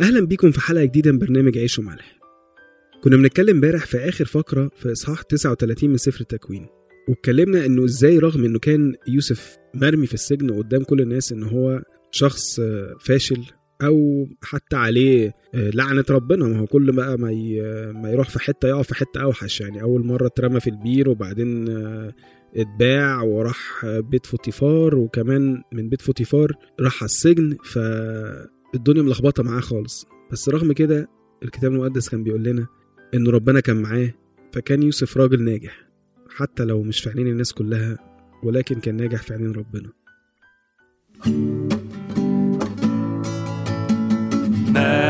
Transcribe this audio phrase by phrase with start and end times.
[0.00, 2.18] أهلا بيكم في حلقة جديدة من برنامج عيش وملح.
[3.04, 6.66] كنا بنتكلم امبارح في آخر فقرة في إصحاح 39 من سفر التكوين
[7.08, 11.82] واتكلمنا إنه إزاي رغم إنه كان يوسف مرمي في السجن قدام كل الناس إن هو
[12.10, 13.44] شخص آه، فاشل
[13.82, 16.48] أو حتى عليه آه، لعنة ربنا.
[16.48, 17.30] ما هو كل بقى ما
[17.92, 19.82] ما يروح في حتة يقع في حتة أوحش يعني.
[19.82, 22.14] أول مرة اترمى في البير وبعدين آه،
[22.56, 27.56] اتباع وراح بيت فوتيفار وكمان من بيت فوتيفار راح السجن.
[28.72, 30.06] فالدنيا ملخبطة معاه خالص.
[30.32, 31.08] بس رغم كده
[31.42, 32.66] الكتاب المقدس كان بيقول لنا
[33.14, 34.14] إن ربنا كان معاه
[34.52, 35.86] فكان يوسف راجل ناجح
[36.36, 37.98] حتى لو مش في عينين الناس كلها
[38.42, 39.92] ولكن كان ناجح في عينين ربنا.
[44.74, 45.05] ملاحة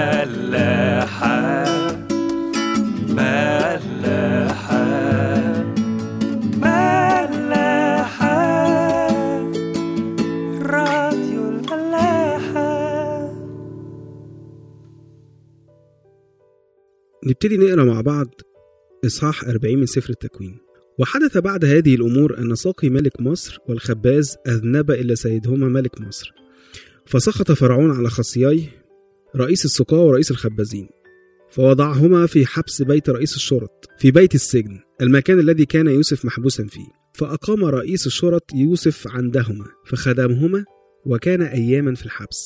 [17.27, 18.27] نبتدي نقرأ مع بعض
[19.07, 20.59] إصحاح 40 من سفر التكوين.
[20.99, 26.32] وحدث بعد هذه الأمور أن ساقي ملك مصر والخباز أذنب إلى سيدهما ملك مصر.
[27.07, 28.63] فسخط فرعون على خصييه
[29.37, 30.88] رئيس السقاة ورئيس الخبازين.
[31.51, 36.87] فوضعهما في حبس بيت رئيس الشرط في بيت السجن المكان الذي كان يوسف محبوسا فيه.
[37.15, 40.65] فأقام رئيس الشرط يوسف عندهما فخدمهما
[41.07, 42.45] وكان أياما في الحبس.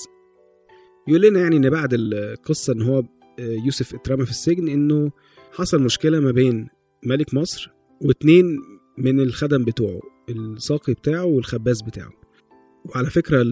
[1.08, 3.03] يقول لنا يعني إن بعد القصة إن هو
[3.39, 5.11] يوسف اترمى في السجن إنه
[5.53, 6.69] حصل مشكلة ما بين
[7.06, 8.61] ملك مصر واتنين
[8.98, 12.12] من الخدم بتوعه الساقي بتاعه والخباز بتاعه.
[12.84, 13.45] وعلى فكرة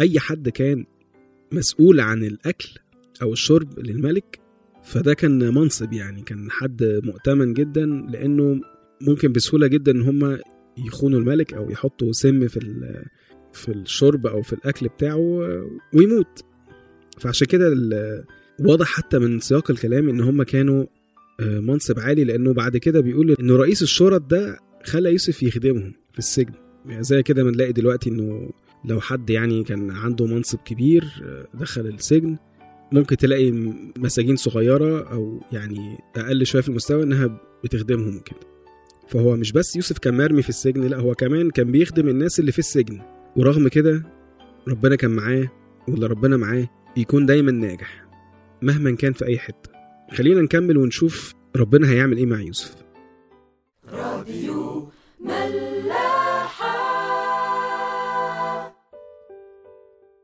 [0.00, 0.86] أي حد كان
[1.52, 2.68] مسؤول عن الأكل
[3.22, 4.40] أو الشرب للملك
[4.82, 8.60] فده كان منصب يعني كان حد مؤتمن جدا لأنه
[9.00, 10.38] ممكن بسهولة جدا إن هم
[10.86, 12.60] يخونوا الملك أو يحطوا سم في
[13.52, 15.18] في الشرب أو في الأكل بتاعه
[15.94, 16.44] ويموت.
[17.18, 17.74] فعشان كده
[18.60, 20.86] واضح حتى من سياق الكلام إن هم كانوا
[21.40, 26.18] آه، منصب عالي لأنه بعد كده بيقول إنه رئيس الشرط ده خلى يوسف يخدمهم في
[26.18, 26.52] السجن.
[26.86, 28.50] يعني زي كده ما نلاقي دلوقتي إنه
[28.84, 32.36] لو حد يعني كان عنده منصب كبير آه، دخل السجن
[32.92, 33.50] ممكن تلاقي
[33.98, 38.40] مساجين صغيرة أو يعني أقل شوية في المستوى إنها بتخدمهم وكده.
[39.08, 42.52] فهو مش بس يوسف كان مرمي في السجن لا هو كمان كان بيخدم الناس اللي
[42.52, 43.00] في السجن.
[43.36, 44.02] ورغم كده
[44.68, 45.48] ربنا كان معاه
[45.88, 48.07] واللي ربنا معاه يكون دايما ناجح.
[48.62, 49.70] مهما كان في أي حتة.
[50.12, 52.74] خلينا نكمل ونشوف ربنا هيعمل إيه مع يوسف.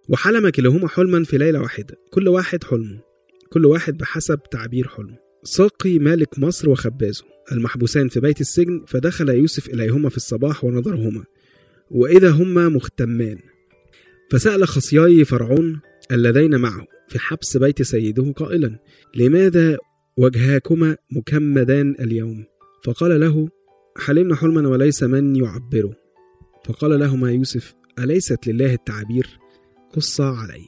[0.09, 1.97] وحلم كلاهما حلما في ليلة واحدة.
[2.11, 3.01] كل واحد حلمه.
[3.51, 5.19] كل واحد بحسب تعبير حلمه.
[5.43, 7.25] ساقي مالك مصر وخبازه.
[7.53, 11.25] المحبوسان في بيت السجن فدخل يوسف إليهما في الصباح ونظرهما.
[11.91, 13.39] وإذا هما مختمان.
[14.31, 15.81] فسأل خصياي فرعون
[16.13, 18.79] اللذين معه في حبس بيت سيده قائلا
[19.15, 19.79] لماذا
[20.17, 22.45] وجهاكما مكمدان اليوم؟
[22.85, 23.49] فقال له
[23.99, 25.95] حلمنا حلما وليس من يعبره.
[26.65, 29.39] فقال لهما يوسف أليست لله التعابير
[29.93, 30.67] قصة علي؟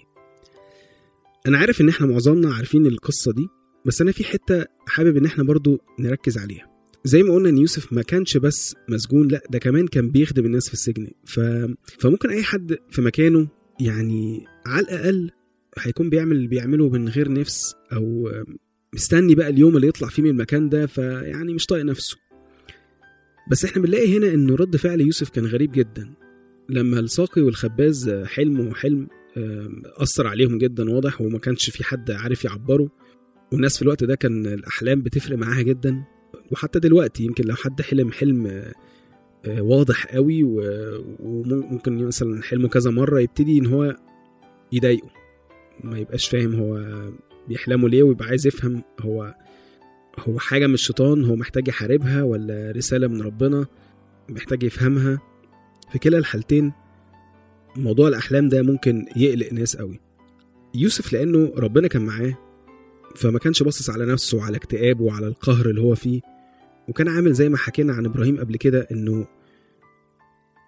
[1.46, 3.46] أنا عارف إن إحنا معظمنا عارفين القصة دي
[3.86, 6.76] بس أنا في حتة حابب إن إحنا برضو نركز عليها.
[7.04, 10.66] زي ما قلنا إن يوسف ما كانش بس مسجون لأ ده كمان كان بيخدم الناس
[10.69, 11.06] في السجن.
[11.25, 11.41] ف...
[11.98, 13.48] فممكن أي حد في مكانه
[13.80, 15.30] يعني على الأقل
[15.78, 18.31] هيكون بيعمل اللي بيعمله من غير نفس أو
[18.94, 22.16] مستني بقى اليوم اللي يطلع فيه من المكان ده فيعني مش طايق نفسه.
[23.50, 26.14] بس إحنا بنلاقي هنا إنه رد فعل يوسف كان غريب جدا.
[26.69, 28.72] لما الساقي والخباز حلم
[29.37, 32.91] آم، أثر عليهم جدا واضح وما كانش في حد عارف يعبره.
[33.53, 36.04] والناس في الوقت ده كان الأحلام بتفرق معاها جدا.
[36.53, 38.47] وحتى دلوقتي يمكن لو حد حلم حلم
[39.44, 40.43] آه، واضح قوي
[41.20, 43.97] وممكن مثلا حلمه كذا مرة يبتدي إن هو
[44.72, 45.16] يضايقه.
[45.84, 47.00] ما يبقاش فاهم هو
[47.48, 49.34] بيحلمه ليه ويبقى عايز يفهم هو
[50.19, 53.66] هو حاجة من الشيطان هو محتاج يحاربها ولا رسالة من ربنا
[54.28, 55.19] محتاج يفهمها؟
[55.93, 56.73] في كلا الحالتين
[57.76, 60.00] موضوع الأحلام ده ممكن يقلق ناس قوي.
[60.75, 62.38] يوسف لأنه ربنا كان معاه
[63.17, 66.20] فما كانش باصص على نفسه وعلى اكتئابه وعلى القهر اللي هو فيه
[66.88, 69.26] وكان عامل زي ما حكينا عن إبراهيم قبل كده إنه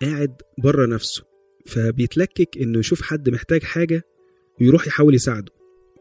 [0.02, 1.25] قاعد بره نفسه
[1.66, 4.02] فبيتلكك إنه يشوف حد محتاج حاجة
[4.60, 5.52] ويروح يحاول يساعده.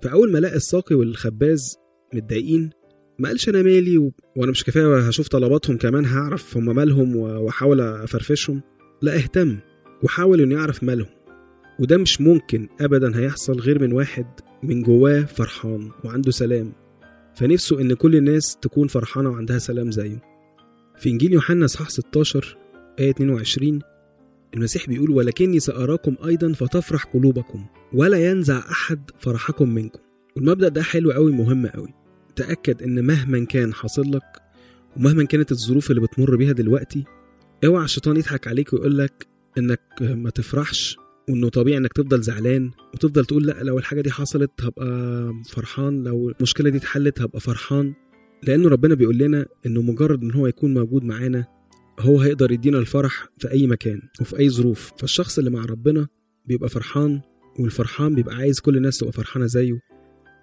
[0.04, 1.76] فأول ما لقى الساقي والخباز
[2.14, 2.70] متضايقين
[3.20, 4.12] ما قالش أنا مالي و...
[4.36, 8.62] وأنا مش كفاية هشوف طلباتهم كمان هعرف هم مالهم و- وأحاول أفرفشهم.
[9.02, 9.58] لا اهتم
[10.04, 11.10] وحاول إنه يعرف مالهم.
[11.80, 14.26] وده مش ممكن أبدا هيحصل غير من واحد
[14.64, 16.74] من جواه فرحان وعنده سلام.
[17.36, 20.22] فنفسه إن كل الناس تكون فرحانة وعندها سلام زيه.
[20.98, 22.58] في إنجيل يوحنا إصحاح 16
[23.00, 23.80] آية 22
[24.54, 27.66] المسيح بيقول ولكني سأراكم أيضا فتفرح قلوبكم.
[27.94, 30.00] ولا ينزع أحد فرحكم منكم.
[30.36, 31.94] والمبدأ ده حلو قوي مهم قوي
[32.36, 34.42] تأكد إن مهما كان حاصل لك
[34.98, 37.04] ومهما كانت الظروف اللي بتمر بيها دلوقتي
[37.66, 40.98] اوعى الشيطان يضحك عليك ويقول لك إنك ما تفرحش
[41.30, 46.30] وإنه طبيعي إنك تفضل زعلان وتفضل تقول لأ لو الحاجة دي حصلت هبقى فرحان لو
[46.30, 47.94] المشكلة دي اتحلت هبقى فرحان.
[48.44, 51.46] لأنه ربنا بيقول لنا إنه مجرد إن هو يكون موجود معانا
[52.00, 54.92] هو هيقدر يدينا الفرح في أي مكان وفي أي ظروف.
[55.00, 56.08] فالشخص اللي مع ربنا
[56.46, 57.22] بيبقى فرحان
[57.60, 59.80] والفرحان بيبقى عايز كل الناس تبقى فرحانة زيه.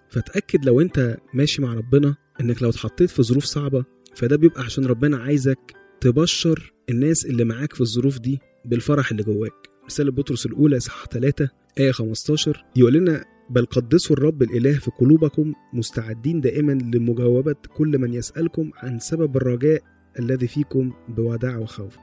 [0.08, 3.84] فتأكد لو انت ماشي مع ربنا انك لو اتحطيت في ظروف صعبة
[4.16, 5.58] فده بيبقى عشان ربنا عايزك
[6.00, 9.52] تبشر الناس اللي معاك في الظروف دي بالفرح اللي جواك.
[9.86, 15.52] رسالة بطرس الأولى إصحاح 3 آية 15 يقول لنا بل قدسوا الرب الإله في قلوبكم
[15.72, 19.82] مستعدين دائما لمجاوبة كل من يسألكم عن سبب الرجاء
[20.18, 21.96] الذي فيكم بوداع وخوف.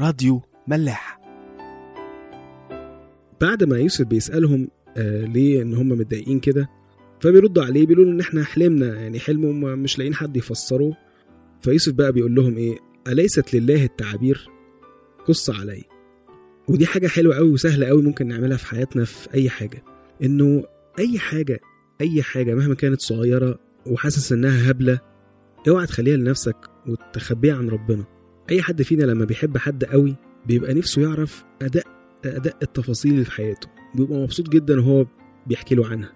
[0.00, 1.17] راديو ملاح.
[3.40, 6.68] بعد ما يوسف بيسألهم آه ليه إن هم متضايقين كده؟
[7.20, 10.96] فبيردوا عليه بيقولوا له إن إحنا حلمنا يعني حلم مش لاقيين حد يفسره.
[11.62, 12.76] فيوسف بقى بيقول لهم إيه؟
[13.08, 14.48] أليست لله التعابير
[15.26, 15.84] قص علي.
[16.68, 19.82] ودي حاجة حلوة قوي وسهلة قوي ممكن نعملها في حياتنا في أي حاجة.
[20.22, 20.64] إنه
[20.98, 21.60] أي حاجة
[22.00, 25.00] أي حاجة مهما كانت صغيرة وحاسس إنها هبلة
[25.68, 26.56] اوعى تخليها لنفسك
[26.86, 28.04] وتخبيها عن ربنا.
[28.50, 33.32] أي حد فينا لما بيحب حد قوي بيبقى نفسه يعرف أداء أداء التفاصيل اللي في
[33.32, 33.68] حياته.
[33.94, 35.06] بيبقى مبسوط جدا وهو
[35.46, 36.12] بيحكي له عنها.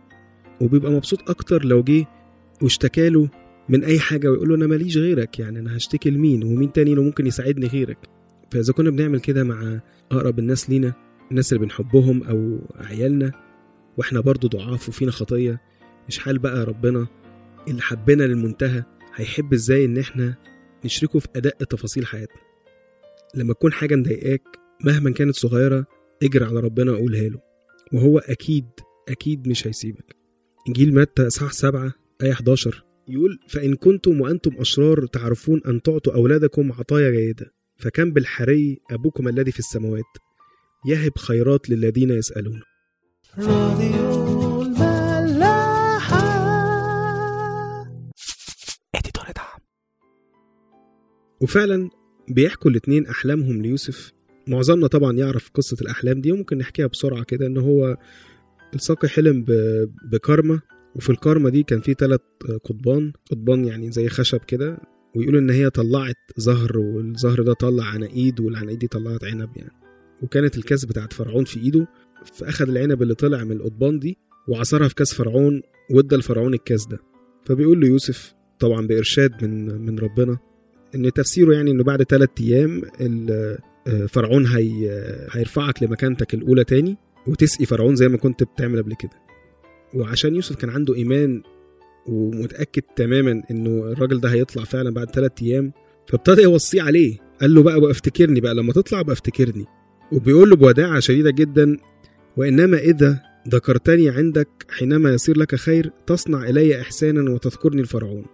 [0.60, 2.06] وبيبقى مبسوط أكتر لو جه
[2.62, 3.28] واشتكى له
[3.68, 7.02] من أي حاجة ويقول له أنا ماليش غيرك يعني أنا هشتكي لمين ومين تاني اللي
[7.04, 7.98] ممكن يساعدني غيرك.
[8.50, 9.80] فإذا كنا بنعمل كده مع
[10.12, 10.92] أقرب الناس لينا
[11.30, 13.32] الناس اللي بنحبهم أو عيالنا
[13.96, 15.60] وإحنا برضو ضعاف وفينا خطية
[16.08, 17.06] مش حال بقى ربنا
[17.68, 18.82] اللي حبنا للمنتهى
[19.14, 20.34] هيحب إزاي إن إحنا
[20.84, 22.40] نشركه في أداء تفاصيل حياتنا؟
[23.34, 24.42] لما تكون حاجة مضايقاك
[24.84, 25.86] مهما كانت صغيرة
[26.22, 27.40] اجري على ربنا وقولها له.
[27.92, 28.66] وهو أكيد
[29.08, 30.16] أكيد مش هيسيبك.
[30.68, 31.92] إنجيل متى؟ اصحاح 7
[32.22, 38.78] آية 11 يقول فإن كنتم وأنتم أشرار تعرفون أن تعطوا أولادكم عطايا جيدة فكم بالحري
[38.90, 40.04] أبوكم الذي في السماوات.
[40.86, 42.62] يهب خيرات للذين يسألون.
[43.38, 46.22] راديو الملاحة.
[48.94, 49.60] اديتور دعم.
[51.40, 51.90] وفعلا
[52.28, 54.12] بيحكوا الاتنين أحلامهم ليوسف
[54.46, 57.96] معظمنا طبعا يعرف قصة الأحلام دي وممكن نحكيها بسرعة كده إن هو
[58.74, 60.60] الساقي حلم ب- بكرمة
[60.96, 62.20] وفي الكرمة دي كان في ثلاث
[62.64, 63.12] قضبان.
[63.30, 64.78] قضبان يعني زي خشب كده
[65.16, 69.72] ويقولوا إن هي طلعت زهر والزهر ده طلع عناقيد والعناقيد دي طلعت عنب يعني.
[70.22, 71.86] وكانت الكاس بتاعت فرعون في إيده
[72.34, 74.18] فأخد العنب اللي طلع من القضبان دي
[74.48, 76.98] وعصرها في كاس فرعون وادى لفرعون الكاس ده.
[77.44, 80.38] فبيقول له يوسف طبعا بإرشاد من من ربنا
[80.94, 82.82] إن تفسيره يعني إنه بعد ثلاث أيام
[84.08, 84.90] فرعون هي
[85.30, 86.96] هيرفعك لمكانتك الأولى تاني
[87.26, 89.22] وتسقي فرعون زي ما كنت بتعمل قبل كده.
[89.94, 91.42] وعشان يوسف كان عنده إيمان
[92.06, 95.72] ومتأكد تماما إنه الراجل ده هيطلع فعلا بعد ثلاث أيام
[96.08, 97.16] فابتدى يوصيه عليه.
[97.40, 99.64] قال له بقى بقى افتكرني بقى لما تطلع بقى افتكرني.
[100.12, 101.76] وبيقول له بوداعة شديدة جدا
[102.36, 108.24] وإنما إذا ذكرتني عندك حينما يصير لك خير تصنع إلي احسانا وتذكرني الفرعون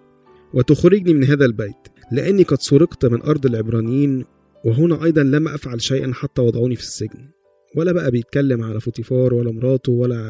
[0.55, 1.77] وتخرجني من هذا البيت
[2.13, 4.25] لأني قد سرقت من أرض العبرانيين
[4.65, 7.29] وهنا أيضا لم أفعل شيئا حتى وضعوني في السجن.
[7.77, 10.21] ولا بقى بيتكلم على فوتيفار ولا مراته ولا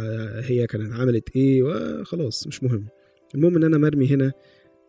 [0.44, 2.86] هي كانت عملت إيه وخلاص مش مهم.
[3.34, 4.32] المهم إن أنا مرمي هنا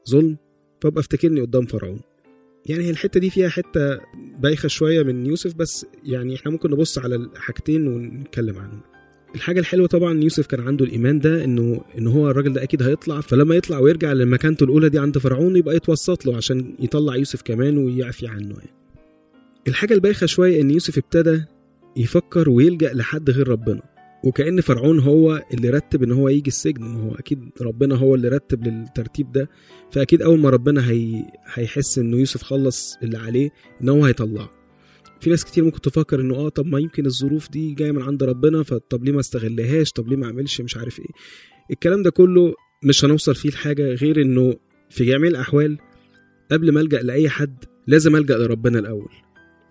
[0.09, 0.37] ظلم
[0.81, 1.99] فأبقى افتكرني قدام فرعون.
[2.65, 3.99] يعني هي الحتة دي فيها حتة
[4.39, 8.81] بايخة شوية من يوسف بس يعني إحنا ممكن نبص على الحاجتين ونتكلم عنهم.
[9.35, 13.21] الحاجة الحلوة طبعا يوسف كان عنده الإيمان ده إنه إن هو الراجل ده أكيد هيطلع
[13.21, 17.77] فلما يطلع ويرجع لمكانته الأولى دي عند فرعون يبقى يتوسط له عشان يطلع يوسف كمان
[17.77, 18.69] ويعفي عنه يعني.
[19.69, 21.43] الحاجة البايخة شوية إن يوسف ابتدى
[21.97, 23.81] يفكر ويلجأ لحد غير ربنا
[24.23, 28.27] وكأن فرعون هو اللي رتب إن هو يجي السجن ما هو أكيد ربنا هو اللي
[28.27, 29.49] رتب للترتيب ده
[29.91, 31.25] فأكيد أول ما ربنا هي...
[31.53, 33.49] هيحس إنه يوسف خلص اللي عليه
[33.81, 34.49] إن هو هيطلعه.
[35.21, 38.23] في ناس كتير ممكن تفكر إنه آه طب ما يمكن الظروف دي جاية من عند
[38.23, 41.09] ربنا فطب ليه ما استغلهاش؟ طب ليه ما اعملش مش عارف إيه؟
[41.71, 44.55] الكلام ده كله مش هنوصل فيه لحاجة غير إنه
[44.89, 45.77] في جميع الأحوال
[46.51, 49.09] قبل ما ألجأ لأي حد لازم ألجأ لربنا الأول.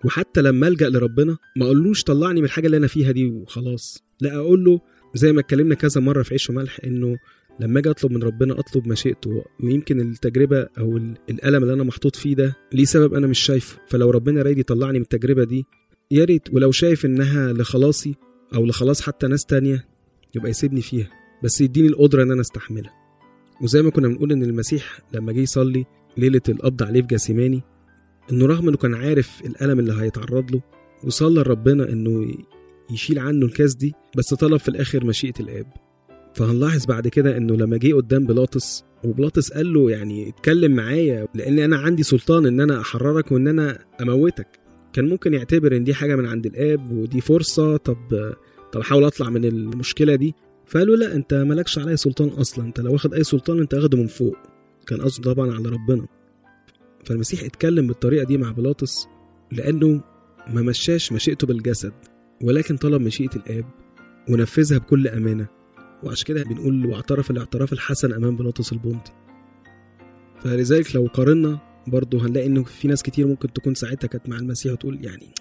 [0.05, 4.03] وحتى لما ألجأ لربنا ما أقولوش طلعني من الحاجة اللي أنا فيها دي وخلاص.
[4.21, 4.81] لا أقول له
[5.15, 7.17] زي ما اتكلمنا كذا مرة في عيش وملح إنه
[7.59, 12.15] لما أجي أطلب من ربنا أطلب مشيئته ويمكن التجربة أو ال- الألم اللي أنا محطوط
[12.15, 13.77] فيه ده ليه سبب أنا مش شايفه.
[13.87, 15.65] فلو ربنا رايد يطلعني من التجربة دي
[16.11, 18.15] يا ريت ولو شايف إنها لخلاصي
[18.55, 19.85] أو لخلاص حتى ناس تانية
[20.35, 21.09] يبقى يسيبني فيها.
[21.43, 22.93] بس يديني القدرة إن أنا أستحملها.
[23.61, 25.85] وزي ما كنا بنقول إن المسيح لما جه يصلي
[26.17, 27.61] ليلة القبض عليه في جاسيماني
[28.31, 30.61] إنه رغم إنه كان عارف الألم اللي هيتعرض له
[31.03, 32.33] وصلى لربنا إنه
[32.91, 35.65] يشيل عنه الكاس دي بس طلب في الآخر مشيئة الآب.
[36.33, 41.59] فهنلاحظ بعد كده إنه لما جه قدام بيلاطس وبيلاطس قال له يعني اتكلم معايا لأن
[41.59, 44.47] أنا عندي سلطان إن أنا أحررك وإن أنا أموتك.
[44.93, 48.33] كان ممكن يعتبر إن دي حاجة من عند الآب ودي فرصة طب
[48.71, 50.35] طب أحاول أطلع من المشكلة دي.
[50.65, 52.65] فقالوا لا أنت مالكش عليا سلطان أصلا.
[52.65, 54.35] أنت لو واخد أي سلطان أنت واخده من فوق.
[54.87, 56.07] كان قصده طبعا على ربنا.
[57.05, 59.07] فالمسيح اتكلم بالطريقة دي مع بيلاطس
[59.51, 60.01] لأنه
[60.47, 61.93] ما مشاش مشيئته بالجسد
[62.41, 63.65] ولكن طلب مشيئة الآب
[64.29, 65.47] ونفذها بكل أمانة.
[66.03, 69.11] وعشان كده بنقول واعترف الاعتراف الحسن أمام بيلاطس البنطي
[70.41, 74.73] فلذلك لو قارنا برضه هنلاقي إنه في ناس كتير ممكن تكون ساعتها كانت مع المسيح
[74.73, 75.33] وتقول يعني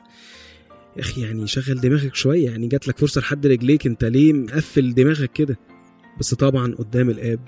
[0.96, 4.94] يا أخي يعني شغل دماغك شوية يعني جات لك فرصة لحد رجليك أنت ليه مقفل
[4.94, 5.58] دماغك كده؟
[6.20, 7.40] بس طبعا قدام الآب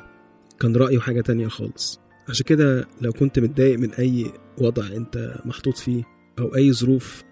[0.61, 2.00] كان رأيه حاجة تانية خالص.
[2.30, 6.04] عشان كده لو كنت متضايق من أي وضع أنت محطوط فيه
[6.38, 7.22] أو أي ظروف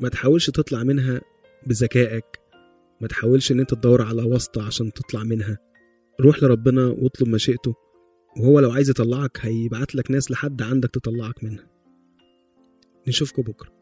[0.00, 1.20] ما تحاولش تطلع منها
[1.66, 2.24] بذكائك.
[3.00, 5.58] ما تحاولش إن أنت تدور على واسطة عشان تطلع منها.
[6.20, 7.74] روح لربنا واطلب مشيئته
[8.36, 11.66] وهو لو عايز يطلعك هيبعت لك ناس لحد عندك تطلعك منها.
[13.08, 13.81] نشوفكم بكرة.